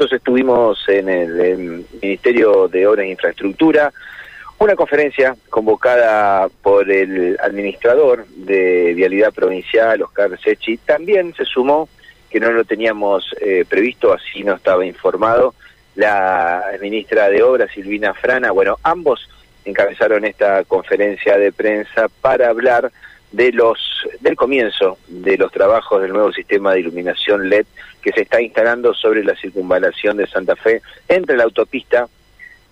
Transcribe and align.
nosotros 0.00 0.18
estuvimos 0.18 0.82
en 0.88 1.10
el, 1.10 1.84
Ministerio 2.00 2.68
de 2.68 2.86
Obras 2.86 3.04
e 3.04 3.10
Infraestructura, 3.10 3.92
una 4.58 4.74
conferencia 4.74 5.36
convocada 5.50 6.48
por 6.62 6.90
el 6.90 7.36
administrador 7.38 8.26
de 8.28 8.94
Vialidad 8.94 9.30
Provincial, 9.34 10.00
Oscar 10.00 10.40
Sechi, 10.40 10.78
también 10.78 11.34
se 11.34 11.44
sumó, 11.44 11.86
que 12.30 12.40
no 12.40 12.50
lo 12.50 12.64
teníamos 12.64 13.26
eh, 13.42 13.66
previsto, 13.68 14.14
así 14.14 14.42
no 14.42 14.54
estaba 14.54 14.86
informado, 14.86 15.54
la 15.96 16.64
ministra 16.80 17.28
de 17.28 17.42
Obras, 17.42 17.70
Silvina 17.70 18.14
Frana. 18.14 18.52
Bueno, 18.52 18.78
ambos 18.82 19.28
encabezaron 19.66 20.24
esta 20.24 20.64
conferencia 20.64 21.36
de 21.36 21.52
prensa 21.52 22.08
para 22.22 22.48
hablar 22.48 22.90
de 23.32 23.52
los 23.52 23.78
del 24.20 24.34
comienzo 24.34 24.98
de 25.06 25.36
los 25.36 25.52
trabajos 25.52 26.02
del 26.02 26.12
nuevo 26.12 26.32
sistema 26.32 26.72
de 26.72 26.80
iluminación 26.80 27.48
LED 27.48 27.66
que 28.02 28.12
se 28.12 28.22
está 28.22 28.40
instalando 28.40 28.92
sobre 28.92 29.22
la 29.22 29.36
circunvalación 29.36 30.16
de 30.16 30.26
Santa 30.26 30.56
Fe 30.56 30.82
entre 31.08 31.36
la 31.36 31.44
autopista 31.44 32.08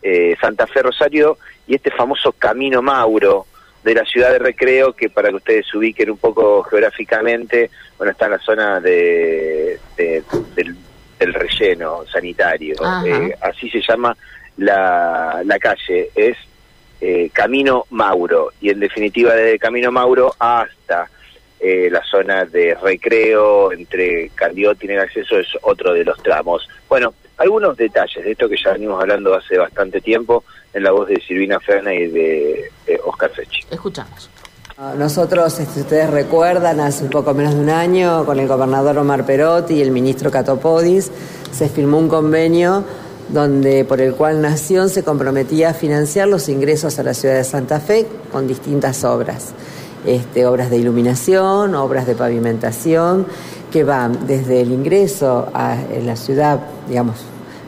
eh, 0.03 0.37
Santa 0.41 0.67
Fe 0.67 0.83
Rosario 0.83 1.39
y 1.67 1.77
este 1.77 1.91
famoso 1.91 2.33
Camino 2.33 2.83
Mauro 2.83 3.47
de 3.85 3.95
la 3.95 4.05
ciudad 4.05 4.33
de 4.33 4.41
Recreo 4.41 4.95
que 4.95 5.11
para 5.11 5.29
que 5.29 5.37
ustedes 5.37 5.67
se 5.71 5.79
ubiquen 5.79 6.11
un 6.11 6.19
poco 6.19 6.65
geográficamente 6.65 7.71
bueno 7.97 8.11
está 8.11 8.27
en 8.27 8.33
la 8.33 8.39
zona 8.39 8.81
de, 8.81 9.79
del, 9.97 10.75
relleno 11.21 12.05
sanitario. 12.07 12.77
Eh, 13.05 13.35
así 13.41 13.69
se 13.71 13.81
llama 13.81 14.17
la, 14.57 15.43
la 15.45 15.59
calle. 15.59 16.11
Es 16.15 16.37
eh, 17.01 17.31
Camino 17.33 17.87
Mauro 17.91 18.53
y 18.61 18.71
en 18.71 18.81
definitiva 18.81 19.35
desde 19.35 19.59
Camino 19.59 19.93
Mauro 19.93 20.35
hasta 20.39 21.09
eh, 21.61 21.89
la 21.91 22.03
zona 22.05 22.45
de 22.45 22.75
recreo 22.75 23.73
entre 23.73 24.31
Candiotti 24.35 24.87
y 24.87 24.91
el 24.91 25.01
acceso 25.01 25.39
es 25.39 25.49
otro 25.63 25.93
de 25.93 26.05
los 26.05 26.23
tramos. 26.23 26.69
Bueno, 26.89 27.15
algunos 27.37 27.77
detalles 27.77 28.25
de 28.25 28.33
esto 28.33 28.49
que 28.49 28.57
ya 28.63 28.73
venimos 28.73 29.01
hablando 29.01 29.35
hace 29.35 29.59
bastante 29.59 30.01
tiempo 30.01 30.45
en 30.73 30.85
la 30.85 30.93
voz 30.93 31.09
de 31.09 31.21
Silvina 31.21 31.59
Ferna 31.61 31.95
y 31.95 32.09
de, 32.09 32.71
Oscar 33.05 33.31
Fechi. 33.31 33.63
Escuchamos. 33.71 34.31
Nosotros, 34.97 35.55
si 35.55 35.81
ustedes 35.81 36.09
recuerdan, 36.09 36.79
hace 36.79 37.03
un 37.03 37.11
poco 37.11 37.35
menos 37.35 37.55
de 37.55 37.61
un 37.61 37.71
año, 37.71 38.25
con 38.25 38.39
el 38.39 38.47
gobernador 38.47 38.97
Omar 38.99 39.27
Perotti 39.27 39.75
y 39.75 39.83
el 39.83 39.91
ministro 39.91 40.31
Catopodis, 40.31 41.11
se 41.51 41.69
firmó 41.69 41.99
un 41.99 42.09
convenio 42.09 42.85
donde 43.29 43.85
por 43.85 44.01
el 44.01 44.15
cual 44.15 44.41
Nación 44.41 44.89
se 44.89 45.03
comprometía 45.03 45.71
a 45.71 45.75
financiar 45.75 46.29
los 46.29 46.49
ingresos 46.49 46.99
a 46.99 47.03
la 47.03 47.15
ciudad 47.15 47.35
de 47.35 47.45
Santa 47.45 47.81
Fe 47.81 48.07
con 48.33 48.47
distintas 48.47 49.05
obras. 49.05 49.53
Este, 50.07 50.47
obras 50.47 50.71
de 50.71 50.79
iluminación, 50.79 51.75
obras 51.75 52.07
de 52.07 52.15
pavimentación, 52.15 53.27
que 53.71 53.85
van 53.85 54.27
desde 54.27 54.61
el 54.63 54.73
ingreso 54.73 55.49
a 55.53 55.77
la 56.03 56.17
ciudad, 56.17 56.61
digamos, 56.89 57.17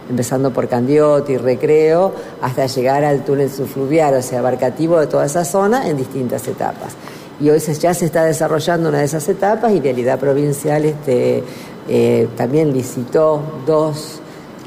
empezando 0.08 0.53
por 0.53 0.69
Candiotti, 0.69 1.36
Recreo, 1.36 2.12
hasta 2.41 2.66
llegar 2.66 3.05
al 3.05 3.25
túnel 3.25 3.50
subfluvial, 3.50 4.14
o 4.14 4.22
sea, 4.22 4.38
abarcativo 4.41 4.98
de 4.98 5.06
toda 5.06 5.27
esa 5.27 5.44
zona 5.44 5.88
en 5.88 5.97
distintas 5.97 6.47
etapas. 6.48 6.94
Y 7.41 7.48
hoy 7.48 7.58
ya 7.58 7.94
se 7.94 8.05
está 8.05 8.25
desarrollando 8.25 8.88
una 8.88 8.98
de 8.98 9.05
esas 9.05 9.28
etapas 9.28 9.72
y 9.72 9.81
Vialidad 9.81 10.19
Provincial 10.19 10.84
este, 10.84 11.42
eh, 11.88 12.28
también 12.36 12.72
licitó 12.72 13.41
dos 13.66 14.20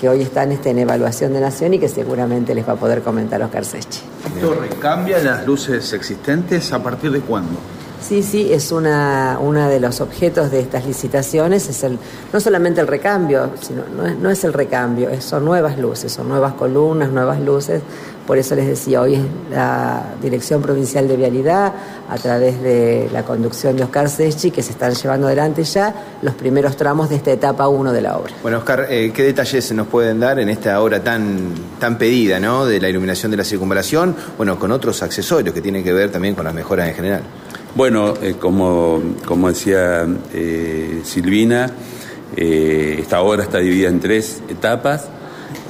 que 0.03 0.09
hoy 0.09 0.21
están 0.21 0.51
este, 0.51 0.71
en 0.71 0.79
evaluación 0.79 1.31
de 1.31 1.39
nación 1.39 1.75
y 1.75 1.79
que 1.79 1.87
seguramente 1.87 2.53
les 2.53 2.67
va 2.67 2.73
a 2.73 2.75
poder 2.75 3.01
comentar 3.03 3.41
Oscar 3.41 3.63
Sechi. 3.63 4.01
¿Esto 4.35 4.53
recambia 4.53 5.17
las 5.19 5.47
luces 5.47 5.93
existentes 5.93 6.73
a 6.73 6.83
partir 6.83 7.09
de 7.09 7.21
cuándo? 7.21 7.57
Sí, 8.07 8.21
sí, 8.21 8.51
es 8.51 8.73
una, 8.73 9.39
una 9.41 9.69
de 9.69 9.79
los 9.79 10.01
objetos 10.01 10.51
de 10.51 10.59
estas 10.59 10.85
licitaciones, 10.85 11.69
es 11.69 11.83
el, 11.83 11.97
no 12.33 12.39
solamente 12.41 12.81
el 12.81 12.87
recambio, 12.87 13.51
sino 13.61 13.83
no 13.95 14.05
es, 14.05 14.17
no 14.17 14.29
es 14.29 14.43
el 14.43 14.51
recambio, 14.51 15.09
son 15.21 15.45
nuevas 15.45 15.77
luces, 15.77 16.11
son 16.11 16.27
nuevas 16.27 16.53
columnas, 16.53 17.09
nuevas 17.11 17.39
luces, 17.39 17.81
por 18.27 18.37
eso 18.37 18.55
les 18.55 18.67
decía, 18.67 19.01
hoy 19.01 19.15
es 19.15 19.21
la 19.51 20.15
Dirección 20.21 20.61
Provincial 20.61 21.07
de 21.07 21.15
Vialidad, 21.15 21.73
a 22.09 22.17
través 22.17 22.61
de 22.61 23.09
la 23.11 23.23
conducción 23.23 23.75
de 23.77 23.83
Oscar 23.83 24.09
Sechi, 24.09 24.51
que 24.51 24.61
se 24.61 24.71
están 24.71 24.93
llevando 24.93 25.27
adelante 25.27 25.63
ya 25.63 25.93
los 26.21 26.33
primeros 26.33 26.75
tramos 26.75 27.09
de 27.09 27.15
esta 27.15 27.31
etapa 27.31 27.67
1 27.67 27.91
de 27.91 28.01
la 28.01 28.17
obra. 28.17 28.33
Bueno, 28.41 28.59
Oscar, 28.59 28.87
eh, 28.89 29.11
¿qué 29.13 29.23
detalles 29.23 29.63
se 29.63 29.73
nos 29.73 29.87
pueden 29.87 30.19
dar 30.19 30.39
en 30.39 30.49
esta 30.49 30.81
obra 30.81 31.01
tan, 31.01 31.53
tan 31.79 31.97
pedida, 31.97 32.39
¿no? 32.39 32.65
de 32.65 32.79
la 32.79 32.89
iluminación 32.89 33.31
de 33.31 33.37
la 33.37 33.43
circunvalación, 33.43 34.15
bueno, 34.37 34.57
con 34.59 34.71
otros 34.71 35.03
accesorios 35.03 35.53
que 35.53 35.61
tienen 35.61 35.83
que 35.83 35.93
ver 35.93 36.11
también 36.11 36.35
con 36.35 36.45
las 36.45 36.53
mejoras 36.53 36.89
en 36.89 36.95
general? 36.95 37.23
Bueno, 37.75 38.13
eh, 38.21 38.35
como, 38.39 39.01
como 39.25 39.47
decía 39.47 40.05
eh, 40.31 41.01
Silvina, 41.03 41.71
esta 42.35 43.21
obra 43.21 43.43
está 43.43 43.57
dividida 43.57 43.89
en 43.89 43.99
tres 43.99 44.43
etapas. 44.47 45.09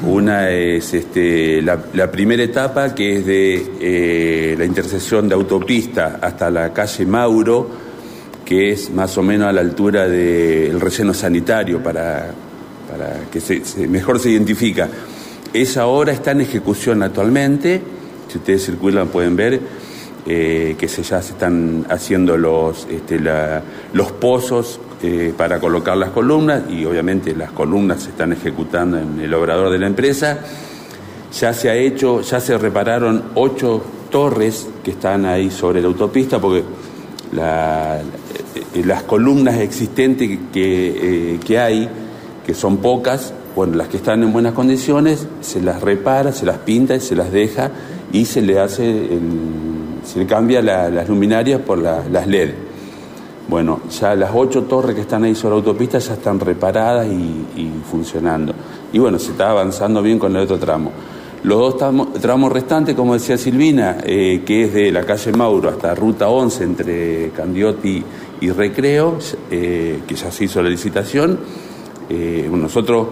Una 0.05 0.49
es 0.49 0.93
este, 0.93 1.61
la, 1.61 2.11
primera 2.11 2.43
etapa, 2.43 2.93
que 2.93 3.19
es 3.19 3.25
de 3.25 3.71
eh, 3.79 4.55
la 4.57 4.65
intersección 4.65 5.29
de 5.29 5.35
autopista 5.35 6.19
hasta 6.21 6.51
la 6.51 6.73
calle 6.73 7.05
Mauro, 7.05 7.69
que 8.43 8.71
es 8.71 8.91
más 8.91 9.17
o 9.17 9.23
menos 9.23 9.47
a 9.47 9.53
la 9.53 9.61
altura 9.61 10.05
del 10.09 10.81
relleno 10.81 11.13
sanitario, 11.13 11.81
para, 11.81 12.33
que 13.31 13.39
se, 13.39 13.61
mejor 13.87 14.19
se 14.19 14.31
identifica. 14.31 14.89
Esa 15.53 15.87
obra 15.87 16.11
está 16.11 16.31
en 16.31 16.41
ejecución 16.41 17.01
actualmente, 17.01 17.81
si 18.27 18.39
ustedes 18.39 18.65
circulan 18.65 19.07
pueden 19.07 19.37
ver 19.37 19.61
eh, 20.25 20.75
que 20.77 20.87
se, 20.87 21.03
ya 21.03 21.21
se 21.21 21.33
están 21.33 21.85
haciendo 21.89 22.37
los, 22.37 22.87
este, 22.89 23.19
los 23.19 24.11
pozos 24.13 24.79
eh, 25.01 25.33
para 25.35 25.59
colocar 25.59 25.97
las 25.97 26.11
columnas 26.11 26.63
y 26.69 26.85
obviamente 26.85 27.35
las 27.35 27.51
columnas 27.51 28.03
se 28.03 28.11
están 28.11 28.31
ejecutando 28.31 28.97
en 28.97 29.19
el 29.19 29.33
obrador 29.33 29.69
de 29.69 29.79
la 29.79 29.87
empresa. 29.87 30.39
Ya 31.37 31.53
se 31.53 31.69
ha 31.69 31.75
hecho, 31.75 32.21
ya 32.21 32.39
se 32.39 32.57
repararon 32.57 33.31
ocho 33.35 33.83
torres 34.09 34.69
que 34.81 34.91
están 34.91 35.25
ahí 35.25 35.51
sobre 35.51 35.81
la 35.81 35.87
autopista 35.87 36.39
porque 36.39 36.63
eh, 37.35 38.01
las 38.85 39.03
columnas 39.03 39.59
existentes 39.59 40.39
que, 40.53 41.37
que 41.45 41.59
hay, 41.59 41.89
que 42.45 42.53
son 42.53 42.77
pocas, 42.77 43.33
bueno, 43.57 43.75
las 43.75 43.89
que 43.89 43.97
están 43.97 44.23
en 44.23 44.31
buenas 44.31 44.53
condiciones, 44.53 45.27
se 45.41 45.61
las 45.61 45.81
repara, 45.81 46.31
se 46.31 46.45
las 46.45 46.59
pinta 46.59 46.95
y 46.95 47.01
se 47.01 47.15
las 47.15 47.29
deja 47.29 47.71
y 48.13 48.23
se 48.23 48.41
le 48.41 48.59
hace 48.59 48.89
el, 48.89 49.82
se 50.03 50.25
cambia 50.25 50.61
las 50.61 51.07
luminarias 51.07 51.61
por 51.61 51.77
las 51.77 52.27
LED. 52.27 52.51
Bueno, 53.47 53.81
ya 53.89 54.15
las 54.15 54.31
ocho 54.33 54.63
torres 54.63 54.95
que 54.95 55.01
están 55.01 55.25
ahí 55.25 55.35
sobre 55.35 55.51
la 55.51 55.55
autopista 55.57 55.99
ya 55.99 56.13
están 56.13 56.39
reparadas 56.39 57.07
y, 57.07 57.71
funcionando. 57.89 58.53
Y 58.91 58.99
bueno, 58.99 59.19
se 59.19 59.31
está 59.31 59.51
avanzando 59.51 60.01
bien 60.01 60.17
con 60.17 60.35
el 60.35 60.43
otro 60.43 60.57
tramo. 60.57 60.91
Los 61.43 61.59
dos 61.59 62.21
tramos, 62.21 62.53
restantes, 62.53 62.95
como 62.95 63.15
decía 63.15 63.37
Silvina, 63.37 63.97
eh, 64.05 64.43
que 64.45 64.63
es 64.63 64.73
de 64.73 64.91
la 64.93 65.03
calle 65.03 65.33
Mauro 65.33 65.69
hasta 65.69 65.93
Ruta 65.93 66.29
11 66.29 66.63
entre 66.63 67.31
Candiotti 67.31 68.01
y 68.39 68.49
Recreo, 68.49 69.17
eh, 69.51 69.99
que 70.07 70.15
ya 70.15 70.31
se 70.31 70.45
hizo 70.45 70.61
la 70.61 70.69
licitación. 70.69 71.37
Eh, 72.09 72.49
nosotros 72.49 73.07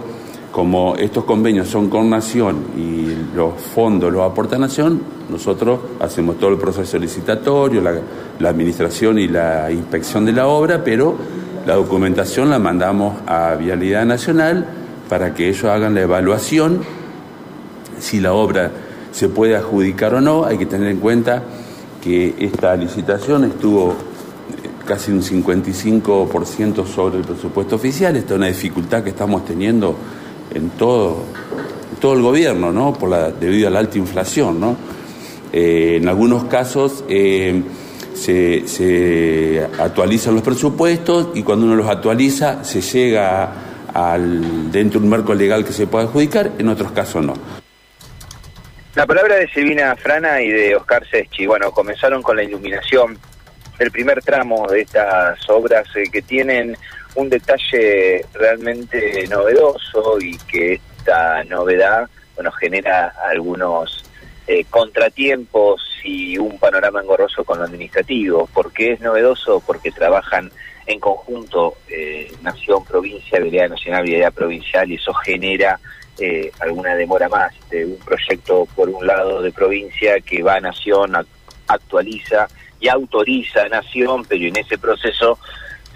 como 0.51 0.95
estos 0.97 1.23
convenios 1.23 1.69
son 1.69 1.89
con 1.89 2.09
Nación 2.09 2.57
y 2.77 3.35
los 3.35 3.53
fondos 3.73 4.11
los 4.11 4.29
aporta 4.29 4.57
Nación, 4.57 5.01
nosotros 5.29 5.79
hacemos 6.01 6.37
todo 6.37 6.49
el 6.49 6.57
proceso 6.57 6.97
licitatorio, 6.97 7.81
la, 7.81 8.49
administración 8.49 9.17
y 9.17 9.27
la 9.27 9.71
inspección 9.71 10.25
de 10.25 10.33
la 10.33 10.47
obra, 10.47 10.83
pero 10.83 11.15
la 11.65 11.75
documentación 11.75 12.49
la 12.49 12.59
mandamos 12.59 13.15
a 13.27 13.55
Vialidad 13.55 14.05
Nacional 14.05 14.65
para 15.07 15.33
que 15.33 15.47
ellos 15.47 15.65
hagan 15.65 15.93
la 15.93 16.01
evaluación 16.01 16.81
si 17.99 18.19
la 18.19 18.33
obra 18.33 18.71
se 19.11 19.29
puede 19.29 19.55
adjudicar 19.55 20.15
o 20.15 20.21
no. 20.21 20.43
Hay 20.43 20.57
que 20.57 20.65
tener 20.65 20.89
en 20.89 20.97
cuenta 20.97 21.43
que 22.03 22.35
esta 22.39 22.75
licitación 22.75 23.45
estuvo 23.45 23.91
eh, 23.91 23.95
casi 24.85 25.11
un 25.11 25.21
55% 25.21 26.85
sobre 26.87 27.19
el 27.19 27.23
presupuesto 27.23 27.75
oficial. 27.75 28.15
Esta 28.17 28.33
es 28.33 28.37
una 28.37 28.47
dificultad 28.47 29.03
que 29.03 29.11
estamos 29.11 29.45
teniendo 29.45 29.95
en 30.53 30.69
todo, 30.71 31.23
todo 31.99 32.13
el 32.13 32.21
gobierno, 32.21 32.71
¿no? 32.71 32.93
Por 32.93 33.09
la, 33.09 33.31
debido 33.31 33.67
a 33.67 33.71
la 33.71 33.79
alta 33.79 33.97
inflación, 33.97 34.59
¿no? 34.59 34.77
Eh, 35.53 35.97
en 36.01 36.07
algunos 36.07 36.45
casos 36.45 37.03
eh, 37.09 37.61
se, 38.13 39.67
actualizan 39.79 40.35
los 40.35 40.43
presupuestos 40.43 41.29
y 41.33 41.43
cuando 41.43 41.65
uno 41.65 41.75
los 41.75 41.89
actualiza 41.89 42.63
se 42.63 42.81
llega 42.81 43.51
al, 43.93 44.71
dentro 44.71 44.99
de 44.99 45.05
un 45.05 45.09
marco 45.09 45.33
legal 45.33 45.65
que 45.65 45.73
se 45.73 45.87
pueda 45.87 46.05
adjudicar, 46.05 46.51
en 46.57 46.69
otros 46.69 46.91
casos 46.91 47.25
no. 47.25 47.33
La 48.95 49.05
palabra 49.05 49.35
de 49.35 49.47
Silvina 49.49 49.95
Frana 49.95 50.41
y 50.41 50.49
de 50.49 50.75
Oscar 50.75 51.05
Seschi, 51.09 51.45
bueno, 51.45 51.71
comenzaron 51.71 52.21
con 52.21 52.35
la 52.35 52.43
iluminación 52.43 53.17
del 53.79 53.89
primer 53.89 54.21
tramo 54.21 54.67
de 54.69 54.81
estas 54.81 55.49
obras 55.49 55.87
eh, 55.95 56.03
que 56.11 56.21
tienen 56.21 56.77
un 57.15 57.29
detalle 57.29 58.25
realmente 58.33 59.27
novedoso 59.27 60.19
y 60.19 60.37
que 60.37 60.79
esta 60.97 61.43
novedad 61.45 62.09
bueno 62.35 62.51
genera 62.51 63.13
algunos 63.29 64.03
eh, 64.47 64.65
contratiempos 64.69 65.81
y 66.03 66.37
un 66.37 66.57
panorama 66.57 67.01
engorroso 67.01 67.43
con 67.43 67.59
lo 67.59 67.65
administrativo. 67.65 68.49
porque 68.53 68.93
es 68.93 69.01
novedoso? 69.01 69.61
Porque 69.65 69.91
trabajan 69.91 70.51
en 70.87 70.99
conjunto 70.99 71.77
eh, 71.87 72.31
Nación, 72.41 72.83
Provincia, 72.83 73.39
Vialidad 73.39 73.69
Nacional, 73.69 74.03
Vialidad 74.03 74.33
Provincial, 74.33 74.91
y 74.91 74.95
eso 74.95 75.13
genera 75.13 75.79
eh, 76.19 76.51
alguna 76.59 76.95
demora 76.95 77.29
más 77.29 77.53
de 77.69 77.85
un 77.85 77.97
proyecto, 77.97 78.67
por 78.75 78.89
un 78.89 79.05
lado, 79.05 79.41
de 79.41 79.51
provincia 79.51 80.19
que 80.19 80.43
va 80.43 80.55
a 80.55 80.59
Nación, 80.59 81.13
actualiza 81.67 82.47
y 82.79 82.87
autoriza 82.87 83.63
a 83.63 83.69
Nación, 83.69 84.25
pero 84.27 84.43
en 84.45 84.57
ese 84.57 84.77
proceso 84.77 85.37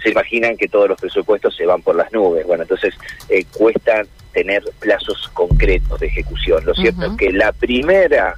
se 0.06 0.12
imaginan 0.12 0.56
que 0.56 0.68
todos 0.68 0.88
los 0.88 1.00
presupuestos 1.00 1.56
se 1.56 1.66
van 1.66 1.82
por 1.82 1.96
las 1.96 2.12
nubes. 2.12 2.46
Bueno, 2.46 2.62
entonces 2.62 2.94
eh, 3.28 3.44
cuesta 3.52 4.04
tener 4.32 4.62
plazos 4.78 5.28
concretos 5.34 5.98
de 5.98 6.06
ejecución. 6.06 6.64
Lo 6.64 6.74
cierto 6.74 7.06
es 7.06 7.16
que 7.16 7.32
la 7.32 7.50
primera, 7.50 8.36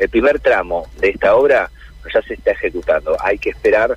el 0.00 0.08
primer 0.08 0.40
tramo 0.40 0.88
de 0.98 1.10
esta 1.10 1.36
obra 1.36 1.70
ya 2.12 2.22
se 2.22 2.34
está 2.34 2.50
ejecutando. 2.50 3.16
Hay 3.22 3.38
que 3.38 3.50
esperar 3.50 3.96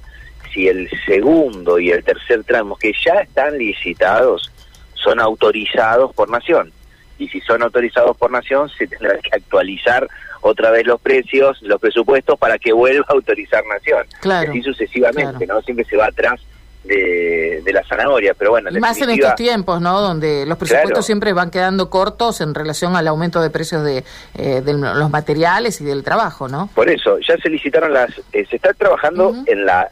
si 0.54 0.68
el 0.68 0.88
segundo 1.08 1.80
y 1.80 1.90
el 1.90 2.04
tercer 2.04 2.44
tramo, 2.44 2.76
que 2.76 2.94
ya 3.04 3.22
están 3.22 3.58
licitados, 3.58 4.52
son 4.94 5.20
autorizados 5.20 6.14
por 6.14 6.30
Nación. 6.30 6.72
Y 7.18 7.28
si 7.30 7.42
son 7.42 7.64
autorizados 7.64 8.16
por 8.18 8.30
Nación, 8.30 8.70
se 8.70 8.86
tendrán 8.86 9.20
que 9.22 9.36
actualizar 9.36 10.08
otra 10.42 10.70
vez 10.70 10.86
los 10.86 11.02
precios, 11.02 11.60
los 11.64 11.82
presupuestos, 11.82 12.38
para 12.38 12.60
que 12.60 12.72
vuelva 12.72 13.06
a 13.10 13.14
autorizar 13.14 13.64
Nación. 13.66 14.06
Claro, 14.22 14.52
Así 14.52 14.62
sucesivamente, 14.62 15.48
¿no? 15.48 15.60
Siempre 15.64 15.86
se 15.86 15.98
va 15.98 16.06
atrás 16.06 16.40
de, 16.84 17.62
de 17.64 17.74
la 17.74 17.84
zanahoria, 17.84 18.34
pero 18.34 18.52
bueno. 18.52 18.70
Y 18.72 18.80
más 18.80 19.00
en 19.02 19.10
estos 19.10 19.36
tiempos, 19.36 19.82
¿no? 19.82 20.02
Donde 20.02 20.46
los 20.46 20.58
presupuestos 20.58 21.06
siempre 21.06 21.34
van 21.34 21.52
quedando 21.52 21.90
cortos 21.90 22.42
en 22.42 22.56
relación 22.56 22.96
al 22.96 23.08
aumento 23.08 23.42
de 23.42 23.50
precios 23.50 23.84
de, 23.84 24.04
eh, 24.36 24.62
de 24.62 24.74
los 24.74 25.10
materiales 25.10 25.82
y 25.82 25.86
del 25.86 26.04
trabajo, 26.04 26.48
¿no? 26.48 26.70
Por 26.74 26.90
eso, 26.90 27.20
ya 27.20 27.38
se 27.38 27.50
licitaron 27.50 27.94
las... 27.94 28.10
Eh, 28.34 28.46
se 28.50 28.56
está 28.56 28.74
trabajando 28.74 29.36
en 29.46 29.66
la 29.66 29.90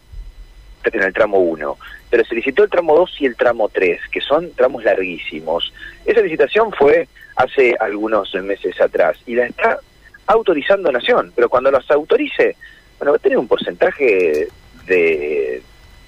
en 0.84 1.04
el 1.04 1.14
tramo 1.14 1.40
1, 1.40 1.78
pero 2.10 2.24
se 2.24 2.36
licitó 2.36 2.64
el 2.64 2.70
tramo 2.70 2.96
2 2.96 3.22
y 3.22 3.26
el 3.26 3.36
tramo 3.36 3.68
3, 3.68 4.00
que 4.10 4.22
son 4.22 4.52
tramos 4.54 4.84
larguísimos. 4.84 5.74
Esa 6.06 6.22
licitación 6.22 6.72
fue 6.72 7.08
hace 7.36 7.76
algunos 7.80 8.34
meses 8.36 8.80
atrás 8.80 9.18
y 9.26 9.36
la 9.36 9.48
está 9.48 9.80
autorizando 10.28 10.92
Nación, 10.92 11.32
pero 11.36 11.50
cuando 11.50 11.72
las 11.72 11.90
autorice, 11.92 12.56
bueno, 13.00 13.12
va 13.12 13.18
a 13.18 13.20
tener 13.20 13.38
un 13.38 13.48
porcentaje 13.48 14.48
de, 14.86 15.47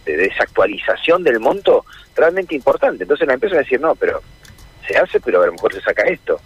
de 0.10 0.18
desactualización 0.30 1.24
del 1.24 1.40
monto 1.40 1.86
realmente 2.16 2.56
importante. 2.56 3.04
Entonces 3.04 3.28
la 3.28 3.36
empresa 3.36 3.56
va 3.56 3.62
a 3.62 3.64
decir, 3.64 3.80
no, 3.80 3.96
pero 3.96 4.22
se 4.88 4.98
hace, 4.98 5.20
pero 5.20 5.42
a 5.42 5.46
lo 5.46 5.54
mejor 5.54 5.74
se 5.74 5.82
saca 5.82 6.04
esto. 6.04 6.40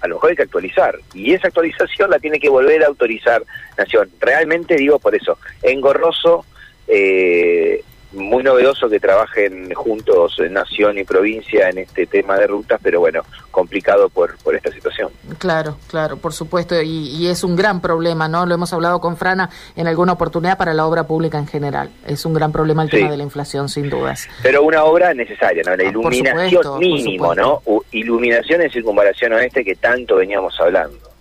A 0.00 0.08
lo 0.08 0.16
mejor 0.16 0.30
hay 0.30 0.36
que 0.36 0.42
actualizar. 0.42 0.98
Y 1.14 1.32
esa 1.32 1.48
actualización 1.48 2.10
la 2.10 2.18
tiene 2.18 2.38
que 2.38 2.48
volver 2.50 2.82
a 2.82 2.88
autorizar 2.88 3.42
Nación. 3.78 4.10
Realmente 4.20 4.76
digo 4.76 4.98
por 4.98 5.14
eso, 5.14 5.38
engorroso, 5.62 6.44
eh, 6.86 7.82
muy 8.14 8.42
novedoso 8.42 8.88
que 8.88 9.00
trabajen 9.00 9.72
juntos 9.74 10.40
Nación 10.50 10.98
y 10.98 11.04
provincia 11.04 11.68
en 11.68 11.78
este 11.78 12.06
tema 12.06 12.36
de 12.36 12.46
rutas, 12.46 12.80
pero 12.82 13.00
bueno, 13.00 13.22
complicado 13.50 14.08
por, 14.08 14.36
por 14.38 14.54
esta 14.54 14.70
situación. 14.70 15.10
Claro, 15.38 15.76
claro, 15.88 16.16
por 16.16 16.32
supuesto, 16.32 16.80
y, 16.80 17.26
es 17.26 17.44
un 17.44 17.56
gran 17.56 17.80
problema, 17.80 18.28
¿no? 18.28 18.46
Lo 18.46 18.54
hemos 18.54 18.72
hablado 18.72 19.00
con 19.00 19.16
Frana 19.16 19.50
en 19.76 19.86
alguna 19.86 20.12
oportunidad 20.12 20.58
para 20.58 20.74
la 20.74 20.86
obra 20.86 21.04
pública 21.04 21.38
en 21.38 21.46
general. 21.46 21.90
Es 22.06 22.24
un 22.26 22.34
gran 22.34 22.52
problema 22.52 22.82
el 22.82 22.90
tema 22.90 23.10
de 23.10 23.16
la 23.16 23.22
inflación, 23.22 23.68
sin 23.68 23.88
dudas. 23.88 24.28
Pero 24.42 24.62
una 24.62 24.84
obra 24.84 25.14
necesaria, 25.14 25.62
¿no? 25.64 25.76
La 25.76 25.84
ah, 25.84 25.88
iluminación 25.88 26.78
mínimo, 26.78 27.34
¿no? 27.34 27.62
iluminación 27.92 28.62
en 28.62 28.70
circunvalación 28.70 29.32
oeste 29.32 29.64
que 29.64 29.76
tanto 29.76 30.16
veníamos 30.16 30.58
hablando. 30.60 31.13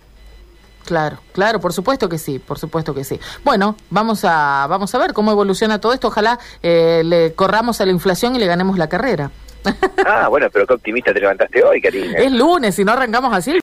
Claro, 0.86 1.18
claro, 1.32 1.60
por 1.60 1.72
supuesto 1.72 2.10
que 2.10 2.18
sí, 2.18 2.40
por 2.40 2.60
supuesto 2.60 2.94
que 2.94 3.04
sí. 3.04 3.20
Bueno, 3.44 3.78
vamos 3.90 4.26
a, 4.26 4.68
vamos 4.70 4.94
a 4.94 4.98
ver 4.98 5.14
cómo 5.14 5.32
evoluciona 5.32 5.80
todo 5.80 5.94
esto. 5.94 6.08
Ojalá 6.10 6.40
eh, 6.62 7.04
le 7.06 7.34
corramos 7.34 7.80
a 7.80 7.86
la 7.86 7.92
inflación 7.92 8.36
y 8.36 8.40
le 8.40 8.46
ganemos 8.46 8.78
la 8.78 8.90
carrera. 8.90 9.32
Ah, 10.06 10.28
bueno, 10.28 10.48
pero 10.52 10.68
qué 10.68 10.74
optimista 10.74 11.14
te 11.14 11.22
levantaste 11.22 11.64
hoy, 11.64 11.82
Karina. 11.82 12.18
Es 12.18 12.32
lunes, 12.32 12.76
si 12.76 12.84
no 12.84 12.92
arrancamos 12.92 13.34
así. 13.34 13.54